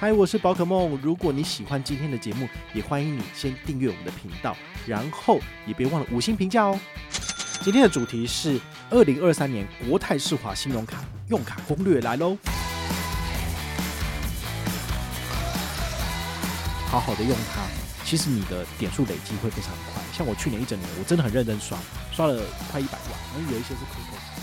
[0.00, 0.98] 嗨，我是宝可梦。
[1.02, 6.80] 如果你喜欢今天的节目，也欢迎你先订阅我们的频道，然后也别忘了五星评价哦。
[7.60, 8.58] 今天的主题是
[8.88, 12.34] 二零二三年国泰世华信用卡用卡攻略来喽。
[16.86, 17.60] 好好的用它，
[18.02, 20.02] 其实你的点数累积会非常快。
[20.14, 21.76] 像我去年一整年，我真的很认真刷，
[22.10, 22.42] 刷了
[22.72, 24.39] 快一百万，而有一些是扣扣。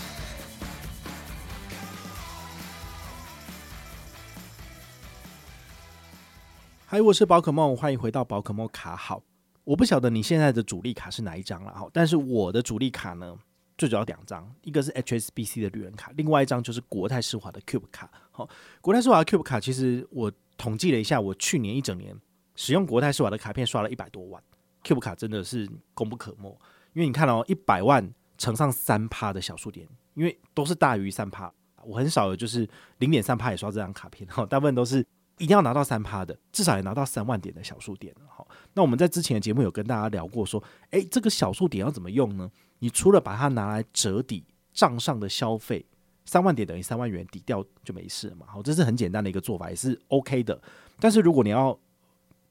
[6.90, 9.22] 嗨，我是宝可梦，欢迎回到宝可梦卡好。
[9.62, 13.36] 我不晓得你现在的主力卡是哪一张了哈，但是我的主力卡呢，
[13.76, 18.10] 最主要两张，一个是 HSBC 的旅人卡，另外一张就是国泰世华的 Cube 卡。
[18.30, 18.48] 好，
[18.80, 22.18] 国泰世华的 Cube 卡，其实我统计了一下，我去年一整年
[22.56, 24.42] 使用国泰世华的卡片刷了一百多万
[24.82, 26.48] ，Cube 卡真的是功不可没。
[26.94, 31.52] 因为你看哦，一百万乘上三趴的小数点，因为都是大于三趴，
[31.84, 32.66] 我很少有就是
[32.96, 35.04] 零点三趴也刷这张卡片，哈，大部分都是。
[35.38, 38.14] 一定要拿到三趴的，至少也拿到三万点的小数点。
[38.28, 42.50] 好，那我们在之前的节目有跟大家聊过，说，诶，这个小数点要怎么用呢？
[42.80, 45.84] 你除了把它拿来折抵账上的消费，
[46.24, 48.46] 三万点等于三万元，抵掉就没事了嘛。
[48.46, 50.60] 好，这是很简单的一个做法，也是 OK 的。
[51.00, 51.78] 但是如果你要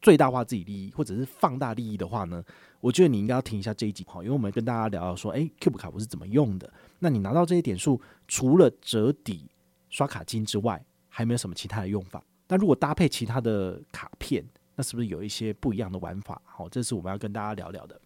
[0.02, 2.43] 最大化自己利益，或者是放大利益的话呢，
[2.80, 6.71] 我觉得你应该要听一下这一集，好，因为我们跟大家聊到说，诶，Cube 卡我是怎么用的？
[6.99, 9.49] 那你拿到这些点数，除了折抵
[9.89, 12.21] 刷卡金之外，还没有什么其他的用法？
[12.47, 14.45] 那如果搭配其他的卡片，
[14.75, 16.41] 那是不是有一些不一样的玩法？
[16.45, 17.99] 好，这是我们要跟大家聊聊的。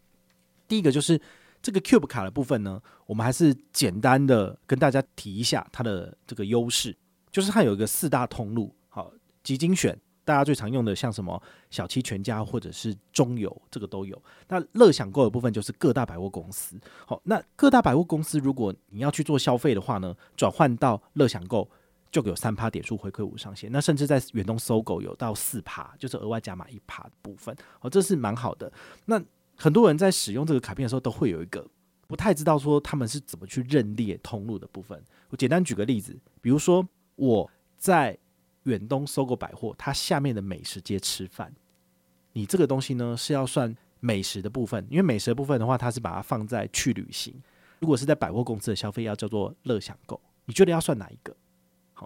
[0.68, 1.20] 第一个就是
[1.62, 6.96] 这个 Cube 卡的部分呢，我们还是简单的跟大家提一下它的这个优势，
[7.30, 9.12] 就是它有一个四大通路，好，
[9.44, 14.20] 集精选，大家最常用的像什么小七全家或者是中友，这个都有。
[14.48, 21.70] 那乐享购的部分就是各大百货公司，好，那各大百货公司如果你要去做消费的话呢，转换到乐享购。
[22.12, 28.72] 就有三趴点数回馈无上限，那甚至在远东搜狗有到四趴，就是额外加码一趴的部分哦，这是蛮好的。
[29.06, 29.22] 那
[29.56, 31.66] 很多人在使用这个卡片的时候，都会有一个
[32.08, 35.02] 不太知道说他们是怎么去认列通路的部分。
[35.30, 38.18] 我简单举个例子，比如说我在
[38.64, 41.54] 远东搜狗百货，它下面的美食街吃饭，
[42.34, 47.34] 你这个东西呢是要算美食的部分，因为美食的部分的话，它是把它放在去旅行。
[47.80, 51.34] 如果是在百货公司的消费，要叫做乐享购，你觉得要算哪一个？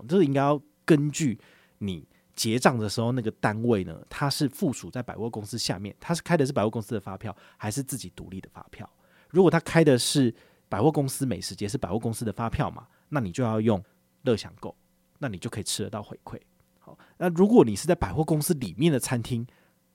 [0.07, 1.39] 这是应该要根据
[1.77, 8.89] 你结账的时候那个单位呢，它是附属在百货公司下面，它是开的是百货公司的发票，还是自己独立的发票？
[9.29, 10.33] 如果它开的是
[10.67, 13.83] 百货公司美食节，是百货公司的发票嘛，那你就要用
[14.23, 14.75] 乐享购，
[15.19, 16.39] 那你就可以吃得到回馈。
[16.79, 19.47] 好，那如果你是在百货公司里面的餐厅，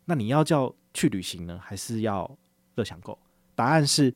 [0.06, 2.38] 那你要叫去旅行呢，还是要
[2.76, 3.18] 乐享购？
[3.54, 4.14] 答案是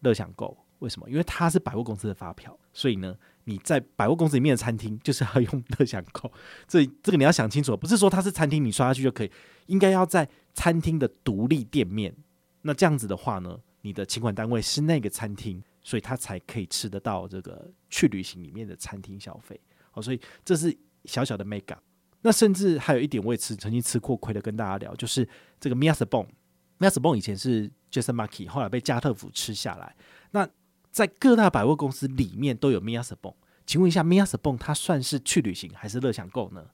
[0.00, 0.56] 乐享购。
[0.78, 1.10] 为什么？
[1.10, 3.14] 因为它是百货公司的发票，所以呢。
[3.50, 6.30] 你在百货公司里面的餐厅 就是要用乐享购，
[6.68, 9.30] 这这个你要想清楚，不是说它是餐厅你刷下去就可以，
[9.66, 12.14] 应该要在餐厅的独立店面。
[12.62, 19.58] 那这样子的话呢，你的请款单位是那个餐厅，所以它才可以吃得到这个去旅行里面的餐厅消费。
[19.90, 21.82] 好，所以这是小小的 make up。
[22.22, 25.26] 那甚至还有一点，我也吃曾经吃过亏的，跟大家聊，就是
[25.58, 29.96] 这个 Mies Bons，Mies Bon 以前是 Jason Markey，后来被家乐福吃下来。
[30.32, 30.46] 那
[30.90, 33.34] 在各大百货公司里面都有 Mies b o n
[33.66, 36.64] 请问一下 Mies b o n 它算是去旅行还是乐享购呢？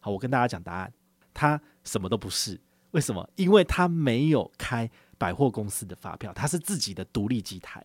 [0.00, 0.92] 好，我跟大家讲答案，
[1.32, 2.60] 它什么都不是。
[2.90, 3.28] 为什么？
[3.36, 7.84] 因为它没有开百货公司的发票，它是自己的独立机台。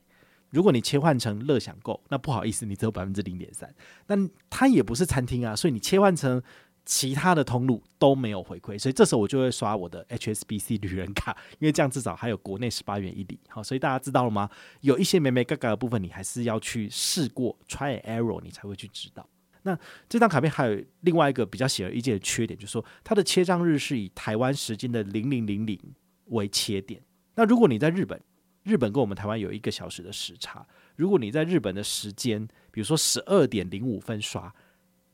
[0.49, 3.73] 如果你切换成乐享购，那不好意思，你只有百分之零点三。
[4.05, 6.41] 但它也不是餐厅啊，所以你切换成。
[6.85, 13.39] 其他的通路都没有回馈，所以这时候我就会刷我的 HSBC 旅人卡，因为这样至少还有国内十八元一里。
[13.49, 14.47] 好，所以大家知道了吗？
[14.81, 19.27] 有一些美美嘎嘎的部分，你还是要去试过 try error，你才会去知道。
[19.63, 19.75] 那
[20.07, 25.79] 这张卡片还有另外一个比较显而易见的缺点，就是说它的切账日是以台湾时间的零零零零
[26.25, 27.01] 为切点。
[27.33, 28.21] 那如果你在日本，
[28.61, 30.63] 日本跟我们台湾有一个小时的时差，
[30.95, 34.53] 如果你在日本的时间，比如说十二点零五分刷，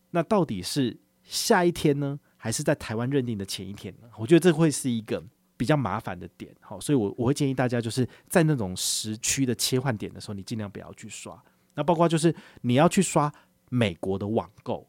[0.10, 0.98] 那到底是？
[1.24, 4.10] 下一天呢，还是在台湾认定的前一天呢？
[4.18, 5.24] 我觉得这会是一个
[5.56, 11.42] 比较麻烦的点，好，所以我我会建议大家就是在那种时区的切换点的时候，你尽量不要去刷。
[11.76, 13.32] 那包括就是你要去刷
[13.70, 14.86] 美国的网购，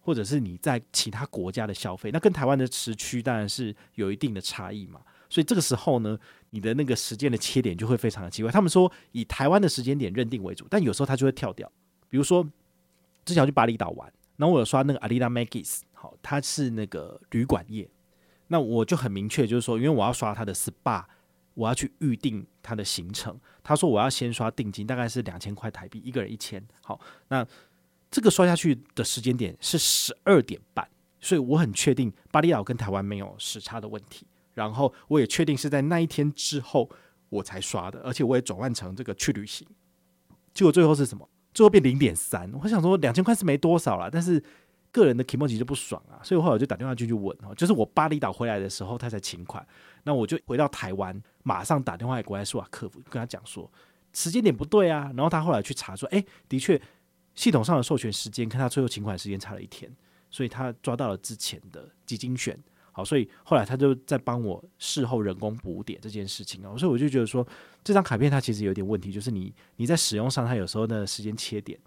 [0.00, 5.00] 或者是你在其他国家的消费，那跟台湾的时区当然是有一定的差异嘛。
[5.28, 6.18] 所以这个时候呢，
[6.50, 8.50] 你的那个时间的切点就会非常的奇怪。
[8.50, 11.70] 他们说以台湾的时间点认定为主，但有时候它就会跳掉。
[12.08, 12.42] 比如说
[13.24, 14.12] 之前要去巴厘岛玩。
[14.36, 17.88] 然后我有刷那个 Alila Megis，好，它是那个旅馆业，
[18.48, 21.04] 那我就很明确，就是说，因为我要刷它的 SPA，
[21.54, 23.38] 我要去预定它的行程。
[23.62, 26.62] 他说我要先刷定金，大概是两千块台币，一个人一千。
[26.82, 27.46] 好，那
[28.10, 30.88] 这个刷下去的时间点是十二点半，
[31.20, 34.26] 所以我很确定巴厘岛跟台湾没有时差的问题。
[34.54, 36.88] 然后我也确定是在那一天之后
[37.28, 39.66] 我才刷的，而且我也转换成这个去旅行。
[40.54, 41.28] 结果最后是什么？
[41.56, 42.52] 最后变零点三。
[42.62, 44.42] 我想说两千块是没多少啦，但是
[44.92, 49.66] 个人的 kimochi 就不爽啊，所以后来我就打电话进去问哦，就是我巴厘岛回来的时候他才请款，
[50.04, 53.70] 那我就回到台湾，马上打电话给国泰世华客服，跟他讲说
[54.12, 55.10] 时间点不对啊。
[55.16, 56.78] 然后他后来去查说，哎，的确
[57.34, 59.90] 系统上的授权时间跟他最后请款时间差了一天，
[60.30, 62.58] 所以他抓到了之前的基金选。
[62.96, 67.46] 好，所以后来他就在帮我事后人工补点这件事情啊，所以我就觉得说，
[67.84, 71.78] 这张卡片它其实有点问题，就是你你在使用上，它有时候的时间切点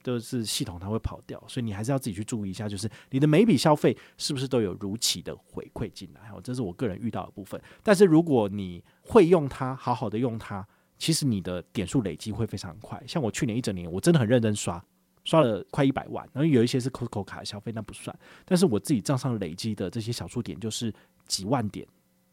[0.00, 6.30] 都是系统它会跑掉，所以你还是要自己去注意一下，就是你的每笔消费是不是都有如期的回馈进来。
[6.30, 7.60] 好，这是我个人遇到的部分。
[7.82, 10.64] 但是如果你会用它，好好的用它，
[10.96, 13.02] 其实你的点数累积会非常快。
[13.08, 14.80] 像我去年一整年，我真的很认真刷。
[15.24, 18.14] 刷了快一百万，然后有一些是 COCO 卡消费，那不算。
[18.44, 20.92] 但是我自己账上累积的这些小数点，就是
[21.26, 21.86] 几万点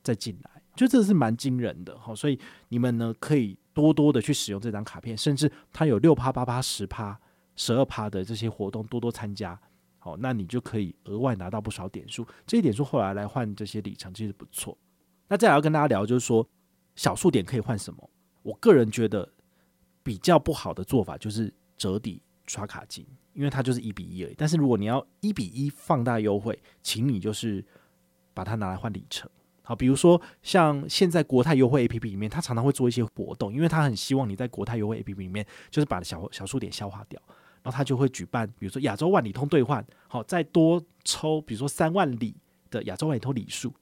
[0.04, 2.14] 再进来，就这是蛮惊人的哈。
[2.14, 2.38] 所以
[2.70, 7.18] 你们呢，可以多多的去使用这张卡片，甚至它有六趴、八趴、十趴、
[7.56, 9.60] 十二趴的这些活动，多多参加。
[9.98, 12.26] 好，那你就可以额外拿到不少点数。
[12.46, 14.78] 这些点数后来来换这些里程，其实不错。
[15.28, 16.46] 那再来要跟大家聊，就是说
[16.96, 18.10] 小数点可以换什么？
[18.42, 19.32] 我个人觉得
[20.02, 22.20] 比较不好的做法就是折抵。
[22.52, 24.36] 刷卡金，因为它就是一比一而已。
[24.38, 27.64] 但是如果你要一比一放大优惠，请你就是
[28.34, 29.30] 把它拿来换里程。
[29.64, 37.22] 好，比如说像现在国泰优惠 APP 里面，它常常会做一些活动，因为它很希望你在国泰优惠 APP 里面就是把小小数点消化掉，
[37.64, 42.36] 然后它就会举办，比如说亚洲万里通兑换，好，再多抽，比如说三万里
[42.70, 43.74] 的亚洲万里通里数，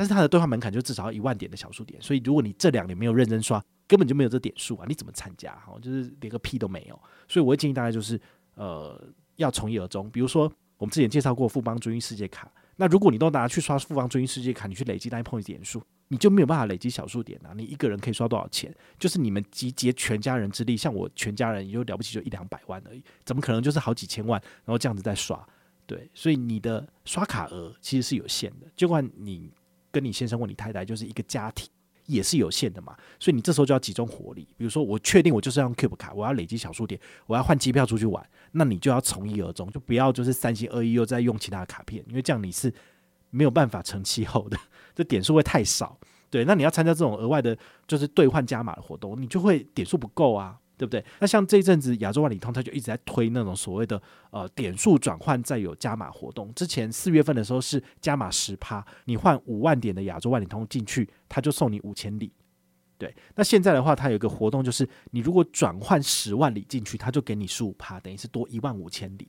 [0.00, 3.62] 但是它的兑换门槛就至少要一万点的小数点，所以如果你这两年没有认真刷。
[3.86, 4.86] 根本就没有这点数啊！
[4.88, 5.52] 你怎么参加？
[5.66, 6.96] 哈，就是连个屁都没有。
[7.26, 8.20] 所以我会建议大家就是，
[8.54, 8.96] 呃，
[9.34, 10.08] 要从一而终。
[10.10, 10.44] 比如说，
[10.78, 17.50] 我们之前介绍过富邦君悦世界卡，那如果你都拿去刷富邦君悦世界卡，你去累积那一 point 点数，你就没有办法累积小数点啊！
[17.56, 18.72] 你一个人可以刷多少钱？
[18.96, 24.40] 就是你们集结全家人之力，像我全家人也就了不起，就一两百万而已，怎么可能就是好几千万？
[24.64, 25.44] 然后这样子在刷，
[25.84, 28.68] 对，所以你的刷卡额其实是有限的。
[28.76, 29.50] 就管你
[29.90, 31.68] 跟你先生或你太太就是一个家庭。
[32.06, 34.42] 也是有限的嘛，所以你这时候就要集中火力。
[34.56, 42.72] 比如说，我确定我就是要用 Cube 卡，我要累积小数点，我要换机票出去玩，那你就要从一而终，就不要就是三心二意又在用其他的卡片，因为这样你是
[43.30, 44.58] 没有办法成气候的，
[44.92, 45.96] 这点数会太少。
[46.28, 50.58] 对，那你要参加这种额外的，就是兑换加码的活动，你就会点数不够啊。
[50.80, 51.04] 对不对？
[51.18, 54.00] 那像这一阵子亚洲万里通，它就一直在推那种所谓的
[54.30, 56.50] 呃点数转换再有加码活动。
[56.54, 62.32] 之前四月份的时候是加码十趴，你换五万点的亚洲万里通进去，它就送你五千里。
[62.96, 69.28] 对，那现在的话，它有一个活动，就是你如果转换十万里进去，它就给你十五趴，等于是多一万五千里。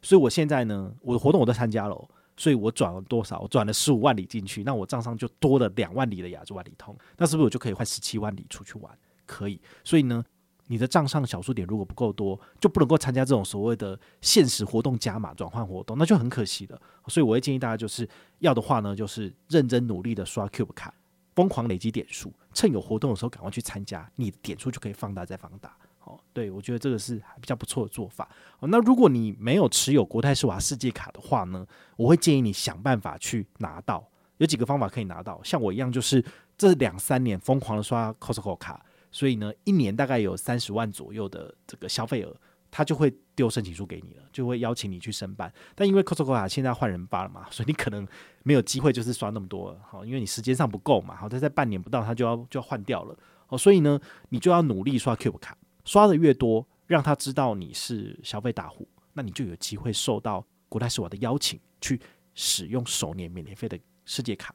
[0.00, 2.08] 所以我现在呢，我的活动我都参加了，
[2.38, 3.38] 所以我转了多少？
[3.40, 8.98] 我转了十五万里进去，那我账上就多了两万里的亚洲万里通，那是不是我就可以换十七万里出去玩？
[9.26, 9.60] 可以。
[9.84, 10.24] 所以呢。
[10.68, 16.80] 你的账上小数点如果不够多，就不能够参加这种所谓的限时活动加码转换活动，那就很可惜了。
[17.06, 18.08] 所以我会建议大家，就是
[18.40, 20.92] 要的话呢，就是认真努力的刷 Cube 卡，
[21.34, 25.76] 疯狂累积点数，趁有活动的时候赶快去参加，你的点数就可以放大再放大。
[26.04, 28.28] 哦，对，我觉得这个是比较不错的做法。
[28.60, 31.66] 哦，那如果你没有持有国泰世华世界卡的话呢，
[31.96, 34.04] 我会建议你想办法去拿到，
[34.38, 36.24] 有几个方法可以拿到，像我一样，就是
[36.58, 38.84] 这两三年疯狂的刷 Costco 卡。
[39.10, 42.36] 所以呢，一年大概有三十万左右的这个消费额，
[42.70, 45.52] 他就会丢申请书给你了，就会邀请你去申办。
[45.74, 48.06] 但因为 Costco 卡现在换人发了嘛， 所以你可能
[48.42, 53.16] 没有机会就是刷那么多了，好，因为你时间上不够嘛，好，他在半年不到他就要就要换掉了，
[53.48, 53.98] 哦，所以呢，
[54.28, 62.00] 你就要努力刷 Cube 卡，刷的越多，让他知道你是消费大户，那你就有机会受到国泰世华的邀请去
[62.34, 64.54] 使用首年免年费的世界卡。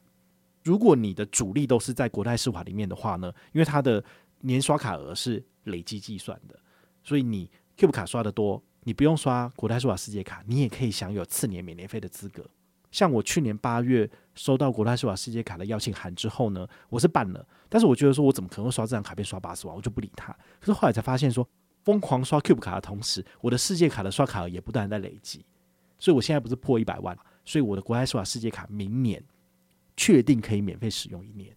[0.63, 4.03] 如果你的主力都是在国泰世华里面的话呢，因为它的
[4.41, 6.59] 年刷卡额是累积计算的，
[7.03, 12.45] 所以你 Cube 卡刷得多，你不用刷国泰世华世界卡，你也可以享有次年免年费的资格。
[12.91, 20.33] 像我去年八月收到国泰世华世界卡的邀请函之后呢，我是办了，但是我觉得说我怎么可能会刷这张卡片刷八十万，我就不理他。
[20.59, 21.47] 可是后来才发现说，
[21.83, 25.45] 疯狂刷 Cube 卡的同时，我的世界卡的刷卡额也不断在累积，
[25.97, 29.23] 所以我现在不是破一百万，所以我的国泰世华世界卡明年
[29.95, 31.55] 确定可以免费使用一年。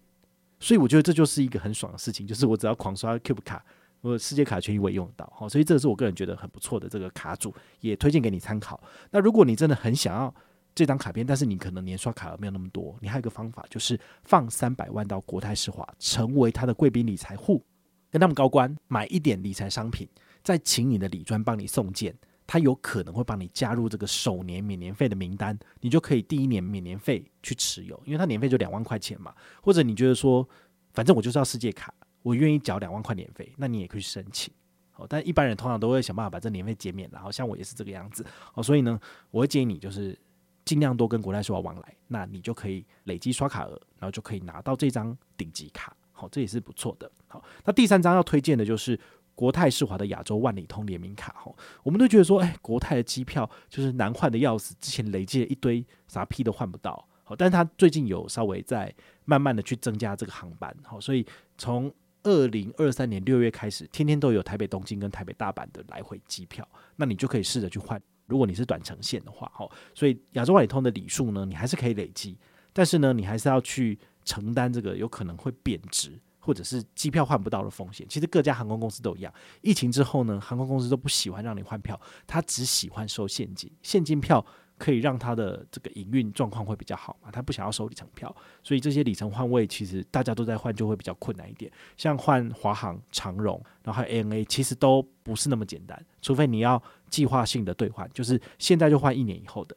[0.65, 3.63] 所以我觉得这就是一个很爽的事情，就是我只要狂刷 Cube 卡，
[4.01, 8.81] 我世界卡权益我也用得到，好，所以这个是我个人觉得很不错的这个卡组，也推荐给你参考。
[9.11, 10.33] 那如果你真的很想要
[10.73, 17.63] 这张卡片，但是你可能年刷卡额没有那么多，你还有一个方法，就是放三百万到国泰世华，成为他的贵宾理财户，
[18.09, 20.09] 跟他们高官买一点理财商品，
[20.41, 22.11] 再请你的理专帮你送件，
[22.47, 29.33] 他有可能会帮你加入这个首年免年费的名单，你就可以第一年免年费去持有，因为它年费就两万块钱嘛。
[29.63, 30.47] 或者你觉得说，
[30.93, 34.53] 反正我就是要世界卡，我愿意缴两万块年费，那你也可以申请。
[34.95, 38.23] 哦，但一般人通常都会想办法把这年费减免，然后像我也是这个样子。
[38.53, 38.99] 哦，所以呢，
[39.31, 40.15] 我会建议你就是
[40.63, 45.97] 尽量多跟国泰世华往来，那你就可以累积刷卡额，然后就可以拿到这张顶级卡。
[46.11, 47.11] 好，这也是不错的。
[47.27, 48.99] 好，那第三张要推荐的就是。
[49.35, 58.93] 国泰世华的亚洲万里通联名卡，吼，我们都觉得说，哎，国泰的机票就是难换的要死，之前累积了一堆，啥批都换不到，好，但是它最近有稍微在
[59.25, 61.25] 慢慢的去增加这个航班，好，所以
[61.57, 72.37] 从二零二三年六月开始，天天都有台北东京跟台北大阪的来回机票，那你就可以试着去换，如果你是短程线的话，好，所以亚洲万里通的里数呢，你还是可以累积，
[72.71, 76.17] 但是呢，你还是要去承担这个有可能会贬值。
[76.45, 79.33] 或者是机票换不到的风险，其实各家航空公司都一样。
[79.61, 83.71] 疫情之后呢，航空公司都不喜欢让你换票，他只喜欢收现金。
[83.81, 84.45] 现金票
[84.77, 91.71] 可以让他的这个营运状况会比较好嘛，他不想要收里程票，所以这些里程换位其实大家都在换，就会比较困难一点。
[91.97, 99.75] 像换华航、长荣，然后还有 ANA，其实都不是那么简单，除非你要计划性的兑换，就是现在就换一年以后的。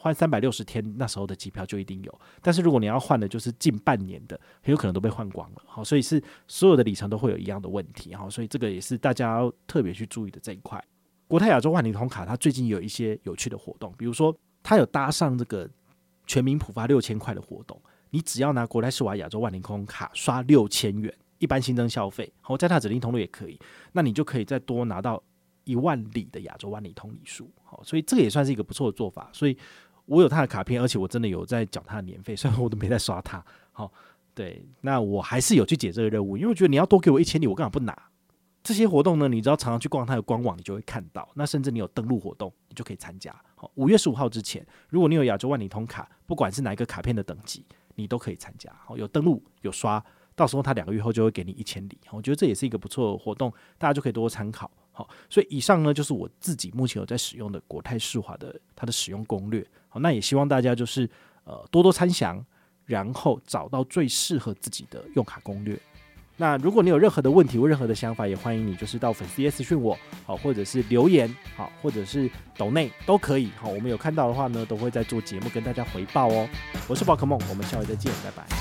[0.00, 5.62] 换三百六十天那时候的机票就一定有，但是如果你要换的就是近半年的，很有可能都被换光了。
[5.66, 8.14] 好，所以是所有的里程都会有一样的问题。
[8.14, 10.82] 好，所以这个也是大家要特别去注意的这一块。
[11.26, 15.68] 国泰亚洲万里通卡它最近有一些有趣的活动，比如说它有搭上这个
[16.28, 23.58] 全民普发六千块的活动，你只要拿国泰世华亚洲万里通卡刷六千元，一般新增消费，好，在它指定通路也可以，
[23.90, 25.20] 那你就可以再多拿到
[25.64, 27.50] 一万里的亚洲万里通里数。
[27.64, 29.28] 好，所以这个也算是一个不错的做法。
[29.32, 29.58] 所以。
[30.08, 33.44] 我有他的卡片，而且我真的有在缴他的年费， 虽然我都没在刷他。
[33.70, 33.92] 好，
[34.34, 37.96] 对，那我还是有去解这个任务，因为我觉得你要多给我一千里，我干嘛不拿？
[38.62, 41.28] 这些活动呢，你只要常常去逛他的官网，你就会看到。
[41.34, 43.34] 那甚至你有登录活动，你就可以参加。
[43.54, 48.70] 好，五月十五号之前，如果你有亚洲万里通卡，不管是哪一个卡片的等级，你都可以参加。
[48.84, 51.98] 好，有登录有刷，到时候他两个月后就会给你一千里。
[52.10, 54.70] 我觉得这也是一个不错的活动，大家就可以多多参考。
[54.98, 59.64] 好，所以以上呢就是我自己目前有在使用的国泰世华的它的使用攻略。
[59.88, 61.08] 好，那也希望大家就是
[61.44, 62.44] 呃多多参详，
[62.84, 65.78] 然后找到最适合自己的用卡攻略。
[66.36, 73.50] 那如果你有任何的问题或任何的想法，也欢迎你就是到粉丝页私讯我，好，或者是留言，好，或者是抖内都可以。
[73.56, 76.48] 好，我们有看到的话呢，都会在做节目跟大家回报哦。
[76.88, 78.57] 我是宝可梦，我们下回再见，拜拜。